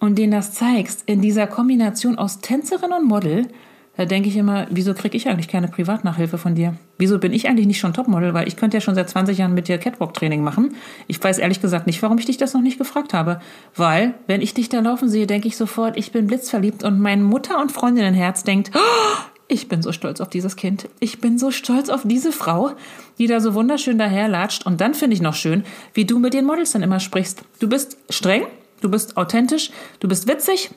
und 0.00 0.18
denen 0.18 0.32
das 0.32 0.52
zeigst, 0.52 1.04
in 1.06 1.22
dieser 1.22 1.46
Kombination 1.46 2.18
aus 2.18 2.40
Tänzerin 2.40 2.92
und 2.92 3.06
Model, 3.06 3.48
da 3.96 4.04
denke 4.04 4.28
ich 4.28 4.36
immer, 4.36 4.66
wieso 4.70 4.92
kriege 4.92 5.16
ich 5.16 5.28
eigentlich 5.28 5.48
keine 5.48 5.68
Privatnachhilfe 5.68 6.36
von 6.36 6.54
dir? 6.54 6.74
Wieso 6.96 7.18
bin 7.18 7.32
ich 7.32 7.48
eigentlich 7.48 7.66
nicht 7.66 7.80
schon 7.80 7.92
Topmodel? 7.92 8.34
Weil 8.34 8.46
ich 8.46 8.56
könnte 8.56 8.76
ja 8.76 8.80
schon 8.80 8.94
seit 8.94 9.10
20 9.10 9.38
Jahren 9.38 9.54
mit 9.54 9.68
dir 9.68 9.78
Catwalk-Training 9.78 10.42
machen. 10.42 10.76
Ich 11.08 11.22
weiß 11.22 11.38
ehrlich 11.38 11.60
gesagt 11.60 11.86
nicht, 11.86 12.00
warum 12.02 12.18
ich 12.18 12.26
dich 12.26 12.36
das 12.36 12.54
noch 12.54 12.60
nicht 12.60 12.78
gefragt 12.78 13.14
habe. 13.14 13.40
Weil, 13.74 14.14
wenn 14.26 14.40
ich 14.40 14.54
dich 14.54 14.68
da 14.68 14.80
laufen 14.80 15.08
sehe, 15.08 15.26
denke 15.26 15.48
ich 15.48 15.56
sofort, 15.56 15.96
ich 15.96 16.12
bin 16.12 16.26
blitzverliebt 16.28 16.84
und 16.84 17.00
mein 17.00 17.22
Mutter- 17.22 17.60
und 17.60 17.72
Freundinnenherz 17.72 18.44
denkt, 18.44 18.70
oh, 18.74 19.22
ich 19.48 19.68
bin 19.68 19.82
so 19.82 19.92
stolz 19.92 20.20
auf 20.20 20.28
dieses 20.28 20.56
Kind. 20.56 20.88
Ich 21.00 21.20
bin 21.20 21.38
so 21.38 21.50
stolz 21.50 21.88
auf 21.88 22.02
diese 22.04 22.32
Frau, 22.32 22.72
die 23.18 23.26
da 23.26 23.40
so 23.40 23.54
wunderschön 23.54 23.98
daherlatscht. 23.98 24.64
Und 24.64 24.80
dann 24.80 24.94
finde 24.94 25.14
ich 25.14 25.22
noch 25.22 25.34
schön, 25.34 25.64
wie 25.92 26.04
du 26.04 26.18
mit 26.18 26.32
den 26.32 26.46
Models 26.46 26.72
dann 26.72 26.82
immer 26.82 27.00
sprichst. 27.00 27.42
Du 27.58 27.68
bist 27.68 27.98
streng, 28.08 28.46
du 28.80 28.88
bist 28.88 29.16
authentisch, 29.16 29.70
du 30.00 30.08
bist 30.08 30.28
witzig, 30.28 30.70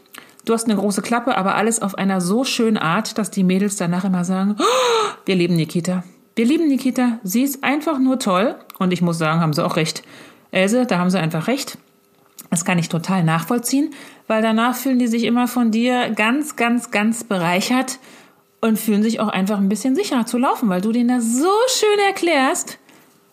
Du 0.48 0.54
hast 0.54 0.64
eine 0.64 0.80
große 0.80 1.02
Klappe, 1.02 1.36
aber 1.36 1.56
alles 1.56 1.82
auf 1.82 1.98
einer 1.98 2.22
so 2.22 2.46
schönen 2.46 2.78
Art, 2.78 3.18
dass 3.18 3.30
die 3.30 3.44
Mädels 3.44 3.76
danach 3.76 4.06
immer 4.06 4.24
sagen, 4.24 4.56
oh, 4.58 4.64
wir 5.26 5.36
lieben 5.36 5.58
Nikita. 5.58 6.06
Wir 6.38 6.46
lieben 6.46 6.70
Nikita. 6.70 7.20
Sie 7.22 7.42
ist 7.42 7.66
einfach 7.66 8.00
nur 8.00 8.18
toll. 8.18 8.56
Und 8.80 8.94
ich 8.94 9.02
muss 9.02 9.18
sagen, 9.18 9.42
haben 9.42 9.52
sie 9.52 9.66
auch 9.66 9.76
recht. 9.76 10.04
Else, 10.52 10.86
da 10.86 11.00
haben 11.00 11.10
sie 11.10 11.20
einfach 11.20 11.48
recht. 11.48 11.78
Das 12.50 12.64
kann 12.64 12.80
ich 12.80 12.88
total 12.88 13.26
nachvollziehen, 13.26 13.94
weil 14.28 14.42
danach 14.42 14.74
fühlen 14.74 15.00
die 15.00 15.08
sich 15.08 15.26
immer 15.26 15.50
von 15.50 15.72
dir 15.72 16.12
ganz, 16.12 16.56
ganz, 16.56 16.92
ganz 16.92 17.26
bereichert 17.26 18.00
und 18.62 18.80
fühlen 18.80 19.04
sich 19.04 19.20
auch 19.20 19.28
einfach 19.28 19.58
ein 19.58 19.68
bisschen 19.68 19.98
sicherer 19.98 20.26
zu 20.26 20.38
laufen, 20.38 20.70
weil 20.70 20.80
du 20.80 20.94
denen 20.94 21.10
das 21.10 21.26
so 21.26 21.52
schön 21.68 22.00
erklärst. 22.08 22.80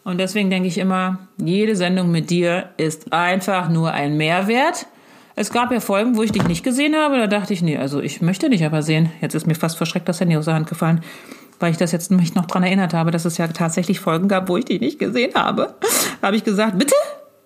Und 0.03 0.19
deswegen 0.19 0.51
denke 0.51 0.67
ich 0.67 0.79
immer, 0.79 1.29
jede 1.37 1.77
Sendung 1.77 2.11
mit 2.11 2.31
dir 2.31 2.71
ist 2.77 3.13
einfach 3.13 3.69
nur 3.69 3.93
ein 3.93 4.17
Mehrwert. 4.17 4.89
Es 5.37 5.51
gab 5.51 5.73
ja 5.73 5.81
Folgen, 5.81 6.17
wo 6.17 6.23
ich 6.23 6.31
dich 6.31 6.47
nicht 6.47 6.63
gesehen 6.63 6.95
habe. 6.95 7.17
Da 7.17 7.27
dachte 7.27 7.53
ich, 7.53 7.63
nee, 7.63 7.77
also 7.77 8.01
ich 8.01 8.23
möchte 8.23 8.49
dich 8.51 8.65
aber 8.65 8.83
sehen. 8.83 9.11
Jetzt 9.21 9.35
ist 9.35 9.47
mir 9.47 9.55
fast 9.55 9.77
verschreckt 9.77 10.09
das 10.09 10.21
Handy 10.21 10.37
aus 10.37 10.45
der 10.45 10.55
Hand 10.55 10.69
gefallen, 10.69 11.03
weil 11.59 11.73
ich 11.73 11.77
das 11.77 11.91
jetzt 11.91 12.11
mich 12.13 12.35
noch 12.35 12.47
dran 12.47 12.63
erinnert 12.63 12.95
habe, 12.95 13.11
dass 13.11 13.25
es 13.25 13.37
ja 13.37 13.49
tatsächlich 13.49 13.99
Folgen 13.99 14.29
gab, 14.29 14.49
wo 14.49 14.57
ich 14.57 14.65
dich 14.65 14.81
nicht 14.81 14.99
gesehen 14.99 15.35
habe. 15.35 15.75
Da 16.21 16.29
habe 16.29 16.37
ich 16.37 16.45
gesagt, 16.45 16.79
bitte? 16.79 16.95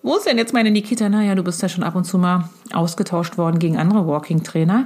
Wo 0.03 0.17
ist 0.17 0.27
denn 0.27 0.39
jetzt 0.39 0.53
meine 0.53 0.71
Nikita? 0.71 1.09
Naja, 1.09 1.35
du 1.35 1.43
bist 1.43 1.61
ja 1.63 1.69
schon 1.69 1.83
ab 1.83 1.95
und 1.95 2.05
zu 2.05 2.19
mal 2.19 2.49
ausgetauscht 2.73 3.37
worden 3.39 3.59
gegen 3.59 3.79
andere 3.79 4.07
Walking-Trainer, 4.07 4.85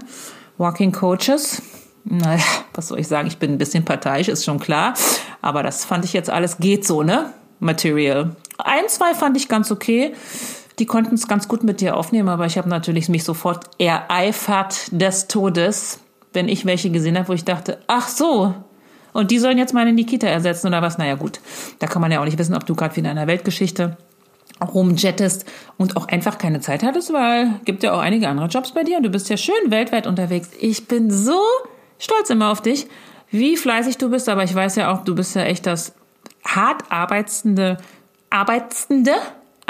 Walking-Coaches. 0.58 1.60
Naja, 2.04 2.42
was 2.74 2.88
soll 2.88 3.00
ich 3.00 3.08
sagen? 3.08 3.28
Ich 3.28 3.38
bin 3.38 3.52
ein 3.52 3.58
bisschen 3.58 3.84
parteiisch, 3.84 4.28
ist 4.28 4.44
schon 4.44 4.58
klar. 4.58 4.94
Aber 5.40 5.62
das 5.62 5.84
fand 5.84 6.04
ich 6.04 6.12
jetzt 6.12 6.30
alles 6.30 6.58
geht 6.58 6.86
so, 6.86 7.02
ne? 7.02 7.32
Material. 7.60 8.34
Ein, 8.58 8.88
zwei 8.88 9.14
fand 9.14 9.36
ich 9.36 9.48
ganz 9.48 9.70
okay. 9.70 10.14
Die 10.78 10.86
konnten 10.86 11.14
es 11.14 11.28
ganz 11.28 11.48
gut 11.48 11.64
mit 11.64 11.80
dir 11.80 11.96
aufnehmen, 11.96 12.28
aber 12.28 12.46
ich 12.46 12.58
habe 12.58 12.68
natürlich 12.68 13.08
mich 13.08 13.24
sofort 13.24 13.66
ereifert 13.78 14.88
des 14.90 15.28
Todes, 15.28 16.00
wenn 16.32 16.48
ich 16.48 16.64
welche 16.64 16.90
gesehen 16.90 17.18
habe, 17.18 17.28
wo 17.28 17.32
ich 17.32 17.44
dachte, 17.44 17.78
ach 17.86 18.08
so, 18.08 18.54
und 19.12 19.30
die 19.30 19.38
sollen 19.38 19.58
jetzt 19.58 19.74
meine 19.74 19.92
Nikita 19.92 20.26
ersetzen 20.26 20.68
oder 20.68 20.80
was? 20.80 20.98
Naja 20.98 21.14
gut, 21.16 21.40
da 21.78 21.86
kann 21.86 22.00
man 22.00 22.10
ja 22.10 22.20
auch 22.20 22.24
nicht 22.24 22.38
wissen, 22.38 22.54
ob 22.54 22.66
du 22.66 22.74
gerade 22.74 22.96
wieder 22.96 23.10
in 23.10 23.18
einer 23.18 23.26
Weltgeschichte 23.26 23.96
rumjettest 24.62 25.44
und 25.76 25.96
auch 25.96 26.08
einfach 26.08 26.38
keine 26.38 26.60
Zeit 26.60 26.82
hattest, 26.82 27.12
weil 27.12 27.60
gibt 27.64 27.82
ja 27.82 27.92
auch 27.92 27.98
einige 27.98 28.28
andere 28.28 28.46
Jobs 28.46 28.72
bei 28.72 28.84
dir 28.84 28.96
und 28.98 29.02
du 29.02 29.10
bist 29.10 29.28
ja 29.28 29.36
schön 29.36 29.54
weltweit 29.70 30.06
unterwegs. 30.06 30.50
Ich 30.60 30.86
bin 30.86 31.10
so 31.10 31.40
stolz 31.98 32.30
immer 32.30 32.50
auf 32.50 32.60
dich, 32.60 32.86
wie 33.30 33.56
fleißig 33.56 33.98
du 33.98 34.10
bist, 34.10 34.28
aber 34.28 34.44
ich 34.44 34.54
weiß 34.54 34.76
ja 34.76 34.92
auch, 34.92 35.04
du 35.04 35.14
bist 35.14 35.34
ja 35.34 35.42
echt 35.42 35.66
das 35.66 35.94
hart 36.44 36.84
arbeitende, 36.90 37.78
arbeitende 38.30 39.12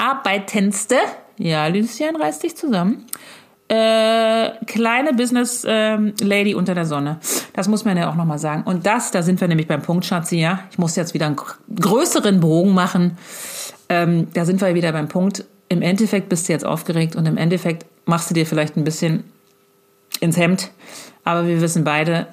arbeitendste, 0.03 0.97
ja, 1.37 1.67
Lucien 1.67 2.15
reißt 2.15 2.43
dich 2.43 2.57
zusammen, 2.57 3.05
äh, 3.69 4.51
kleine 4.65 5.13
Business 5.13 5.65
ähm, 5.67 6.13
Lady 6.21 6.53
unter 6.53 6.75
der 6.75 6.85
Sonne. 6.85 7.19
Das 7.53 7.67
muss 7.67 7.85
man 7.85 7.97
ja 7.97 8.09
auch 8.09 8.15
nochmal 8.15 8.37
sagen. 8.37 8.63
Und 8.63 8.85
das, 8.85 9.11
da 9.11 9.23
sind 9.23 9.39
wir 9.39 9.47
nämlich 9.47 9.67
beim 9.67 9.81
Punkt, 9.81 10.05
Schatzi, 10.05 10.37
ja. 10.37 10.59
Ich 10.69 10.77
muss 10.77 10.95
jetzt 10.95 11.13
wieder 11.13 11.27
einen 11.27 11.37
größeren 11.73 12.39
Bogen 12.39 12.73
machen. 12.73 13.17
Ähm, 13.89 14.27
da 14.33 14.45
sind 14.45 14.59
wir 14.61 14.75
wieder 14.75 14.91
beim 14.91 15.07
Punkt. 15.07 15.45
Im 15.69 15.81
Endeffekt 15.81 16.29
bist 16.29 16.47
du 16.47 16.53
jetzt 16.53 16.65
aufgeregt 16.65 17.15
und 17.15 17.25
im 17.25 17.37
Endeffekt 17.37 17.85
machst 18.05 18.29
du 18.29 18.33
dir 18.33 18.45
vielleicht 18.45 18.75
ein 18.75 18.83
bisschen 18.83 19.23
ins 20.19 20.37
Hemd. 20.37 20.71
Aber 21.23 21.47
wir 21.47 21.61
wissen 21.61 21.83
beide, 21.83 22.27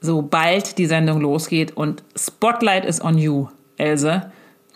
sobald 0.00 0.78
die 0.78 0.86
Sendung 0.86 1.20
losgeht 1.20 1.76
und 1.76 2.04
Spotlight 2.16 2.84
is 2.84 3.02
on 3.02 3.18
you, 3.18 3.48
Else, 3.76 4.30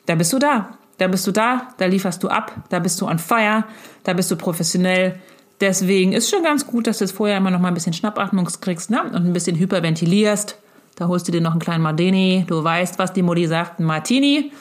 da 0.06 0.14
bist 0.16 0.32
du 0.32 0.38
da. 0.38 0.79
Da 1.00 1.08
bist 1.08 1.26
du 1.26 1.32
da, 1.32 1.68
da 1.78 1.86
lieferst 1.86 2.22
du 2.22 2.28
ab, 2.28 2.52
da 2.68 2.78
bist 2.78 3.00
du 3.00 3.06
on 3.06 3.18
fire, 3.18 3.64
da 4.04 4.12
bist 4.12 4.30
du 4.30 4.36
professionell. 4.36 5.18
Deswegen 5.58 6.12
ist 6.12 6.28
schon 6.28 6.42
ganz 6.42 6.66
gut, 6.66 6.86
dass 6.86 6.98
du 6.98 7.08
vorher 7.08 7.38
immer 7.38 7.50
noch 7.50 7.58
mal 7.58 7.68
ein 7.68 7.74
bisschen 7.74 7.94
Schnappatmung 7.94 8.46
kriegst 8.60 8.90
ne? 8.90 9.02
und 9.04 9.14
ein 9.14 9.32
bisschen 9.32 9.56
hyperventilierst. 9.56 10.58
Da 10.96 11.08
holst 11.08 11.26
du 11.26 11.32
dir 11.32 11.40
noch 11.40 11.52
einen 11.52 11.60
kleinen 11.60 11.82
Martini. 11.82 12.44
Du 12.46 12.62
weißt, 12.62 12.98
was 12.98 13.14
die 13.14 13.22
Mutti 13.22 13.46
sagt, 13.46 13.80
ein 13.80 13.84
Martini. 13.84 14.52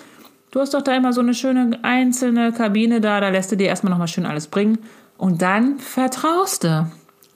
Du 0.51 0.61
hast 0.61 0.73
doch 0.73 0.81
da 0.81 0.95
immer 0.95 1.11
so 1.11 1.19
eine 1.19 1.33
schöne 1.33 1.77
einzelne 1.81 2.53
Kabine 2.53 3.01
da, 3.01 3.19
da 3.19 3.27
lässt 3.27 3.51
du 3.51 3.57
dir 3.57 3.67
erstmal 3.67 3.91
noch 3.91 3.99
mal 3.99 4.07
schön 4.07 4.25
alles 4.25 4.47
bringen. 4.47 4.77
Und 5.17 5.41
dann 5.41 5.77
vertraust 5.77 6.63
du. 6.63 6.89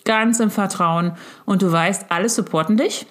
Ganz 0.05 0.39
im 0.39 0.50
Vertrauen. 0.50 1.12
Und 1.43 1.62
du 1.62 1.69
weißt, 1.69 2.05
alle 2.07 2.29
supporten 2.29 2.77
dich. 2.77 3.05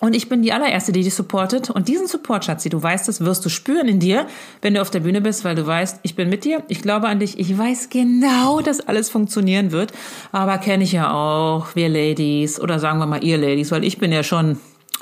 Und 0.00 0.14
ich 0.14 0.28
bin 0.28 0.42
die 0.42 0.52
allererste, 0.52 0.92
die 0.92 1.02
dich 1.02 1.14
supportet. 1.14 1.70
Und 1.70 1.88
diesen 1.88 2.06
Support, 2.06 2.44
Schatzi, 2.44 2.68
du 2.68 2.82
weißt 2.82 3.08
es, 3.08 3.20
wirst 3.20 3.44
du 3.44 3.48
spüren 3.48 3.88
in 3.88 4.00
dir, 4.00 4.26
wenn 4.60 4.74
du 4.74 4.82
auf 4.82 4.90
der 4.90 5.00
Bühne 5.00 5.20
bist, 5.20 5.44
weil 5.44 5.54
du 5.54 5.66
weißt, 5.66 6.00
ich 6.02 6.16
bin 6.16 6.28
mit 6.28 6.44
dir, 6.44 6.62
ich 6.68 6.82
glaube 6.82 7.08
an 7.08 7.20
dich, 7.20 7.38
ich 7.38 7.56
weiß 7.56 7.90
genau, 7.90 8.60
dass 8.60 8.80
alles 8.80 9.08
funktionieren 9.08 9.72
wird. 9.72 9.92
Aber 10.32 10.58
kenne 10.58 10.84
ich 10.84 10.92
ja 10.92 11.12
auch, 11.12 11.74
wir 11.74 11.88
Ladies 11.88 12.60
oder 12.60 12.78
sagen 12.78 12.98
wir 12.98 13.06
mal 13.06 13.22
ihr 13.22 13.38
Ladies, 13.38 13.70
weil 13.70 13.84
ich 13.84 13.98
bin 13.98 14.12
ja 14.12 14.22
schon 14.22 14.58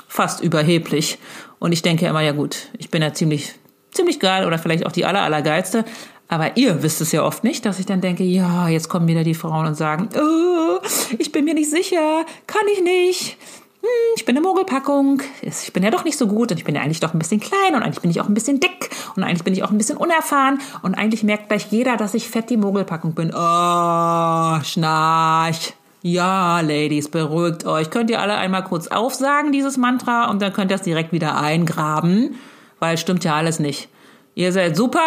fast 0.07 0.43
überheblich. 0.43 1.17
Und 1.59 1.71
ich 1.71 1.81
denke 1.81 2.05
immer, 2.05 2.21
ja 2.21 2.31
gut, 2.31 2.69
ich 2.77 2.89
bin 2.89 3.01
ja 3.01 3.13
ziemlich, 3.13 3.53
ziemlich 3.91 4.19
geil 4.19 4.45
oder 4.45 4.59
vielleicht 4.59 4.85
auch 4.85 4.91
die 4.91 5.05
aller, 5.05 5.21
allergeilste. 5.21 5.85
Aber 6.27 6.55
ihr 6.55 6.81
wisst 6.83 7.01
es 7.01 7.11
ja 7.11 7.23
oft 7.23 7.43
nicht, 7.43 7.65
dass 7.65 7.79
ich 7.79 7.85
dann 7.85 7.99
denke, 7.99 8.23
ja, 8.23 8.69
jetzt 8.69 8.89
kommen 8.89 9.07
wieder 9.07 9.23
die 9.23 9.33
Frauen 9.33 9.67
und 9.67 9.75
sagen, 9.75 10.09
oh, 10.15 10.79
ich 11.17 11.31
bin 11.31 11.45
mir 11.45 11.53
nicht 11.53 11.69
sicher, 11.69 12.25
kann 12.47 12.63
ich 12.73 12.81
nicht 12.81 13.37
hm, 13.83 14.15
ich 14.15 14.23
bin 14.23 14.37
eine 14.37 14.45
Mogelpackung, 14.45 15.21
ich 15.41 15.73
bin 15.73 15.83
ja 15.83 15.91
doch 15.91 16.05
nicht 16.05 16.17
so 16.17 16.25
gut 16.27 16.51
und 16.51 16.57
ich 16.57 16.63
bin 16.63 16.73
ja 16.73 16.81
eigentlich 16.81 17.01
doch 17.01 17.13
ein 17.13 17.19
bisschen 17.19 17.41
klein 17.41 17.75
und 17.75 17.83
eigentlich 17.83 18.01
bin 18.01 18.11
ich 18.11 18.21
auch 18.21 18.29
ein 18.29 18.33
bisschen 18.33 18.61
dick 18.61 18.89
und 19.15 19.23
eigentlich 19.23 19.43
bin 19.43 19.53
ich 19.53 19.61
auch 19.63 19.71
ein 19.71 19.77
bisschen 19.77 19.97
unerfahren 19.97 20.59
und 20.81 20.95
eigentlich 20.95 21.23
merkt 21.23 21.49
gleich 21.49 21.67
jeder, 21.69 21.97
dass 21.97 22.13
ich 22.13 22.29
fett 22.29 22.49
die 22.49 22.57
Mogelpackung 22.57 23.13
bin. 23.13 23.33
Oh, 23.35 24.63
schnarch. 24.63 25.73
Ja, 26.01 26.61
Ladies, 26.61 27.09
beruhigt 27.09 27.65
euch. 27.65 27.89
Könnt 27.89 28.09
ihr 28.09 28.21
alle 28.21 28.35
einmal 28.35 28.63
kurz 28.63 28.87
aufsagen, 28.87 29.51
dieses 29.51 29.77
Mantra, 29.77 30.29
und 30.29 30.41
dann 30.41 30.51
könnt 30.51 30.71
ihr 30.71 30.75
es 30.75 30.81
direkt 30.81 31.11
wieder 31.11 31.37
eingraben, 31.37 32.35
weil 32.79 32.97
stimmt 32.97 33.23
ja 33.23 33.35
alles 33.35 33.59
nicht. 33.59 33.89
Ihr 34.35 34.51
seid 34.51 34.75
super, 34.75 35.01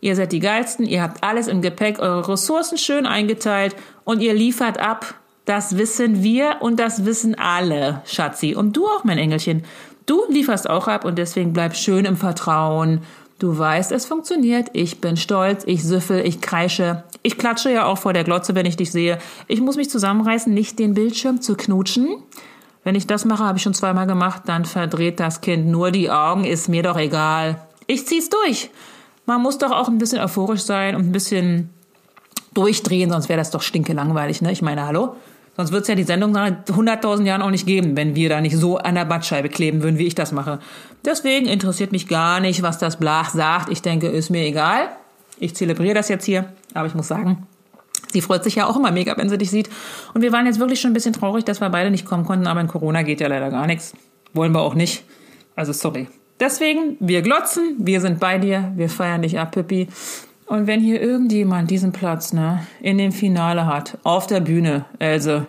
Ihr 0.00 0.14
seid 0.14 0.32
die 0.32 0.40
geilsten, 0.40 0.86
ihr 0.86 1.02
habt 1.02 1.24
alles 1.24 1.48
im 1.48 1.62
Gepäck, 1.62 1.98
eure 1.98 2.28
Ressourcen 2.28 2.78
schön 2.78 3.06
eingeteilt 3.06 3.74
und 4.04 4.20
ihr 4.20 4.34
liefert 4.34 4.78
ab. 4.78 5.14
Das 5.46 5.78
wissen 5.78 6.22
wir 6.22 6.56
und 6.60 6.78
das 6.78 7.04
wissen 7.04 7.36
alle, 7.36 8.02
Schatzi. 8.04 8.54
Und 8.54 8.76
du 8.76 8.86
auch, 8.86 9.04
mein 9.04 9.16
Engelchen. 9.16 9.64
Du 10.04 10.20
lieferst 10.28 10.68
auch 10.68 10.88
ab 10.88 11.04
und 11.04 11.16
deswegen 11.18 11.52
bleib 11.52 11.74
schön 11.76 12.04
im 12.04 12.16
Vertrauen. 12.16 13.00
Du 13.38 13.56
weißt, 13.56 13.92
es 13.92 14.06
funktioniert. 14.06 14.68
Ich 14.72 15.00
bin 15.00 15.16
stolz, 15.16 15.62
ich 15.64 15.84
süffel, 15.84 16.26
ich 16.26 16.40
kreische. 16.40 17.04
Ich 17.22 17.38
klatsche 17.38 17.70
ja 17.70 17.86
auch 17.86 17.98
vor 17.98 18.12
der 18.12 18.24
Glotze, 18.24 18.54
wenn 18.54 18.66
ich 18.66 18.76
dich 18.76 18.90
sehe. 18.90 19.18
Ich 19.46 19.60
muss 19.60 19.76
mich 19.76 19.88
zusammenreißen, 19.88 20.52
nicht 20.52 20.78
den 20.78 20.94
Bildschirm 20.94 21.40
zu 21.40 21.54
knutschen. 21.54 22.16
Wenn 22.82 22.94
ich 22.94 23.06
das 23.06 23.24
mache, 23.24 23.44
habe 23.44 23.58
ich 23.58 23.62
schon 23.62 23.74
zweimal 23.74 24.06
gemacht, 24.06 24.42
dann 24.46 24.64
verdreht 24.64 25.20
das 25.20 25.40
Kind 25.40 25.66
nur 25.66 25.90
die 25.90 26.10
Augen, 26.10 26.44
ist 26.44 26.68
mir 26.68 26.82
doch 26.82 26.96
egal. 26.96 27.60
Ich 27.86 28.06
zieh's 28.06 28.30
durch. 28.30 28.70
Man 29.26 29.42
muss 29.42 29.58
doch 29.58 29.70
auch 29.70 29.88
ein 29.88 29.98
bisschen 29.98 30.20
euphorisch 30.20 30.62
sein 30.62 30.96
und 30.96 31.02
ein 31.02 31.12
bisschen 31.12 31.70
durchdrehen, 32.54 33.10
sonst 33.10 33.28
wäre 33.28 33.38
das 33.38 33.50
doch 33.50 33.62
stinke 33.62 33.92
langweilig, 33.92 34.40
ne? 34.40 34.50
Ich 34.50 34.62
meine, 34.62 34.86
hallo? 34.86 35.16
Sonst 35.56 35.72
wird 35.72 35.82
es 35.82 35.88
ja 35.88 35.94
die 35.94 36.02
Sendung 36.02 36.34
seit 36.34 36.70
100.000 36.70 37.24
Jahren 37.24 37.40
auch 37.40 37.50
nicht 37.50 37.66
geben, 37.66 37.96
wenn 37.96 38.14
wir 38.14 38.28
da 38.28 38.40
nicht 38.42 38.56
so 38.56 38.76
an 38.76 38.94
der 38.94 39.06
Badscheibe 39.06 39.48
kleben 39.48 39.82
würden, 39.82 39.98
wie 39.98 40.06
ich 40.06 40.14
das 40.14 40.30
mache. 40.30 40.58
Deswegen 41.04 41.46
interessiert 41.46 41.92
mich 41.92 42.08
gar 42.08 42.40
nicht, 42.40 42.62
was 42.62 42.78
das 42.78 42.98
Blach 42.98 43.30
sagt. 43.30 43.70
Ich 43.70 43.80
denke, 43.80 44.08
ist 44.08 44.28
mir 44.28 44.44
egal. 44.44 44.88
Ich 45.38 45.54
zelebriere 45.54 45.94
das 45.94 46.08
jetzt 46.08 46.24
hier, 46.24 46.52
aber 46.74 46.86
ich 46.86 46.94
muss 46.94 47.08
sagen, 47.08 47.46
sie 48.12 48.20
freut 48.20 48.44
sich 48.44 48.56
ja 48.56 48.66
auch 48.66 48.76
immer 48.76 48.90
mega, 48.90 49.16
wenn 49.16 49.30
sie 49.30 49.38
dich 49.38 49.50
sieht. 49.50 49.70
Und 50.12 50.20
wir 50.20 50.32
waren 50.32 50.46
jetzt 50.46 50.60
wirklich 50.60 50.80
schon 50.80 50.90
ein 50.90 50.94
bisschen 50.94 51.14
traurig, 51.14 51.44
dass 51.44 51.60
wir 51.60 51.70
beide 51.70 51.90
nicht 51.90 52.04
kommen 52.04 52.24
konnten, 52.24 52.46
aber 52.46 52.60
in 52.60 52.68
Corona 52.68 53.02
geht 53.02 53.20
ja 53.20 53.28
leider 53.28 53.50
gar 53.50 53.66
nichts. 53.66 53.94
Wollen 54.34 54.52
wir 54.52 54.60
auch 54.60 54.74
nicht. 54.74 55.04
Also 55.54 55.72
sorry. 55.72 56.08
Deswegen, 56.38 56.96
wir 57.00 57.22
glotzen, 57.22 57.76
wir 57.78 58.02
sind 58.02 58.20
bei 58.20 58.38
dir, 58.38 58.72
wir 58.76 58.90
feiern 58.90 59.22
dich 59.22 59.38
ab, 59.38 59.52
Pippi. 59.52 59.88
Und 60.46 60.66
wenn 60.68 60.80
hier 60.80 61.00
irgendjemand 61.00 61.70
diesen 61.70 61.92
Platz 61.92 62.32
ne, 62.32 62.66
in 62.80 62.98
dem 62.98 63.12
Finale 63.12 63.66
hat, 63.66 63.98
auf 64.04 64.26
der 64.26 64.40
Bühne, 64.40 64.84
also, 64.98 65.44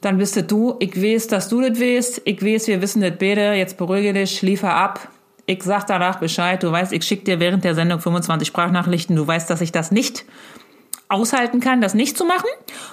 dann 0.00 0.16
bist 0.16 0.50
du, 0.50 0.76
ich 0.78 0.96
weiß, 0.96 1.26
dass 1.26 1.48
du 1.48 1.60
das 1.60 1.78
weißt, 1.78 2.22
ich 2.24 2.42
weiß, 2.42 2.68
wir 2.68 2.80
wissen 2.80 3.02
das 3.02 3.12
beide, 3.18 3.52
jetzt 3.54 3.76
beruhige 3.76 4.12
dich, 4.12 4.42
liefer 4.42 4.74
ab. 4.74 5.08
Ich 5.44 5.62
sag 5.62 5.86
danach 5.86 6.20
Bescheid, 6.20 6.62
du 6.62 6.70
weißt, 6.70 6.92
ich 6.92 7.02
schicke 7.04 7.24
dir 7.24 7.40
während 7.40 7.64
der 7.64 7.74
Sendung 7.74 8.00
25 8.00 8.48
Sprachnachrichten, 8.48 9.16
du 9.16 9.26
weißt, 9.26 9.50
dass 9.50 9.60
ich 9.60 9.72
das 9.72 9.90
nicht 9.90 10.24
aushalten 11.08 11.60
kann, 11.60 11.80
das 11.80 11.94
nicht 11.94 12.18
zu 12.18 12.24
machen. 12.24 12.48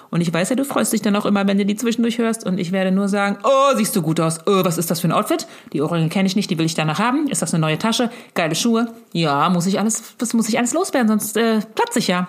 Und 0.09 0.21
ich 0.21 0.33
weiß 0.33 0.49
ja, 0.49 0.55
du 0.55 0.63
freust 0.63 0.93
dich 0.93 1.01
dann 1.01 1.15
auch 1.15 1.25
immer, 1.25 1.47
wenn 1.47 1.57
du 1.57 1.65
die 1.65 1.75
zwischendurch 1.75 2.17
hörst. 2.17 2.45
Und 2.45 2.57
ich 2.57 2.71
werde 2.71 2.91
nur 2.91 3.09
sagen, 3.09 3.37
oh, 3.43 3.75
siehst 3.75 3.95
du 3.95 4.01
gut 4.01 4.19
aus. 4.19 4.39
Oh, 4.45 4.63
was 4.63 4.77
ist 4.77 4.89
das 4.89 5.01
für 5.01 5.07
ein 5.07 5.11
Outfit? 5.11 5.47
Die 5.73 5.81
Ohrringe 5.81 6.09
kenne 6.09 6.27
ich 6.27 6.35
nicht, 6.35 6.49
die 6.49 6.57
will 6.57 6.65
ich 6.65 6.75
danach 6.75 6.99
haben. 6.99 7.27
Ist 7.27 7.41
das 7.41 7.53
eine 7.53 7.61
neue 7.61 7.77
Tasche? 7.77 8.09
Geile 8.33 8.55
Schuhe? 8.55 8.93
Ja, 9.11 9.49
muss 9.49 9.65
ich 9.65 9.79
alles, 9.79 10.15
das 10.17 10.33
muss 10.33 10.47
ich 10.47 10.57
alles 10.57 10.73
loswerden, 10.73 11.09
sonst 11.09 11.35
äh, 11.35 11.59
platze 11.75 11.99
ich 11.99 12.07
ja. 12.07 12.27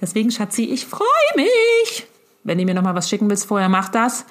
Deswegen, 0.00 0.30
Schatzi, 0.30 0.64
ich 0.64 0.86
freue 0.86 1.06
mich. 1.36 2.06
Wenn 2.44 2.58
du 2.58 2.64
mir 2.64 2.74
noch 2.74 2.82
mal 2.82 2.94
was 2.94 3.08
schicken 3.08 3.28
willst 3.28 3.46
vorher, 3.46 3.68
mach 3.68 3.88
das. 3.88 4.24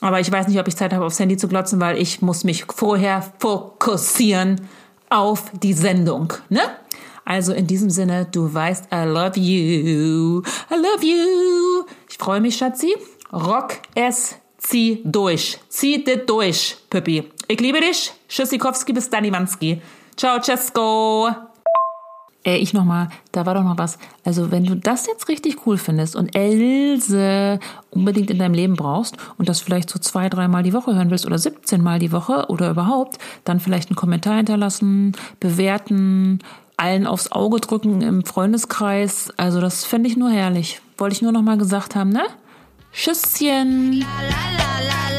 Aber 0.00 0.20
ich 0.20 0.30
weiß 0.30 0.48
nicht, 0.48 0.58
ob 0.58 0.66
ich 0.66 0.76
Zeit 0.76 0.92
habe, 0.92 1.04
aufs 1.04 1.18
Handy 1.18 1.36
zu 1.36 1.48
glotzen, 1.48 1.80
weil 1.80 1.98
ich 1.98 2.22
muss 2.22 2.44
mich 2.44 2.64
vorher 2.64 3.22
fokussieren 3.38 4.60
auf 5.10 5.44
die 5.62 5.74
Sendung. 5.74 6.32
Ne? 6.48 6.60
Also 7.30 7.52
in 7.52 7.68
diesem 7.68 7.90
Sinne, 7.90 8.26
du 8.32 8.52
weißt, 8.52 8.86
I 8.92 9.04
love 9.04 9.38
you. 9.38 10.42
I 10.68 10.74
love 10.74 11.06
you. 11.06 11.84
Ich 12.10 12.18
freue 12.18 12.40
mich, 12.40 12.56
Schatzi. 12.56 12.92
Rock 13.32 13.74
es, 13.94 14.34
zieh 14.58 15.00
durch. 15.04 15.60
Zieh 15.68 16.02
das 16.02 16.26
durch, 16.26 16.76
Püppi. 16.90 17.30
Ich 17.46 17.60
liebe 17.60 17.80
dich. 17.80 18.12
Tschüssikowski 18.28 18.92
bis 18.92 19.08
Danimanski. 19.08 19.80
Ciao, 20.16 20.40
Cesco. 20.42 21.28
Ey, 22.42 22.56
ich 22.56 22.72
nochmal, 22.72 23.10
da 23.30 23.46
war 23.46 23.54
doch 23.54 23.62
noch 23.62 23.78
was. 23.78 23.98
Also, 24.24 24.50
wenn 24.50 24.64
du 24.64 24.74
das 24.74 25.06
jetzt 25.06 25.28
richtig 25.28 25.66
cool 25.66 25.78
findest 25.78 26.16
und 26.16 26.34
Else 26.34 27.60
unbedingt 27.90 28.30
in 28.30 28.38
deinem 28.40 28.54
Leben 28.54 28.74
brauchst 28.74 29.16
und 29.38 29.48
das 29.48 29.60
vielleicht 29.60 29.88
so 29.88 30.00
zwei, 30.00 30.28
dreimal 30.28 30.64
die 30.64 30.72
Woche 30.72 30.96
hören 30.96 31.10
willst 31.10 31.26
oder 31.26 31.38
17 31.38 31.80
Mal 31.80 32.00
die 32.00 32.10
Woche 32.10 32.46
oder 32.48 32.70
überhaupt, 32.70 33.18
dann 33.44 33.60
vielleicht 33.60 33.90
einen 33.90 33.96
Kommentar 33.96 34.38
hinterlassen, 34.38 35.12
bewerten, 35.38 36.40
allen 36.80 37.06
aufs 37.06 37.30
Auge 37.30 37.60
drücken 37.60 38.00
im 38.00 38.24
Freundeskreis. 38.24 39.32
Also 39.36 39.60
das 39.60 39.84
fände 39.84 40.08
ich 40.08 40.16
nur 40.16 40.30
herrlich. 40.30 40.80
Wollte 40.98 41.14
ich 41.14 41.22
nur 41.22 41.32
noch 41.32 41.42
mal 41.42 41.58
gesagt 41.58 41.94
haben, 41.94 42.10
ne? 42.10 42.24
Tschüsschen. 42.92 44.00
La, 44.00 44.06
la, 44.22 44.86
la. 44.88 45.09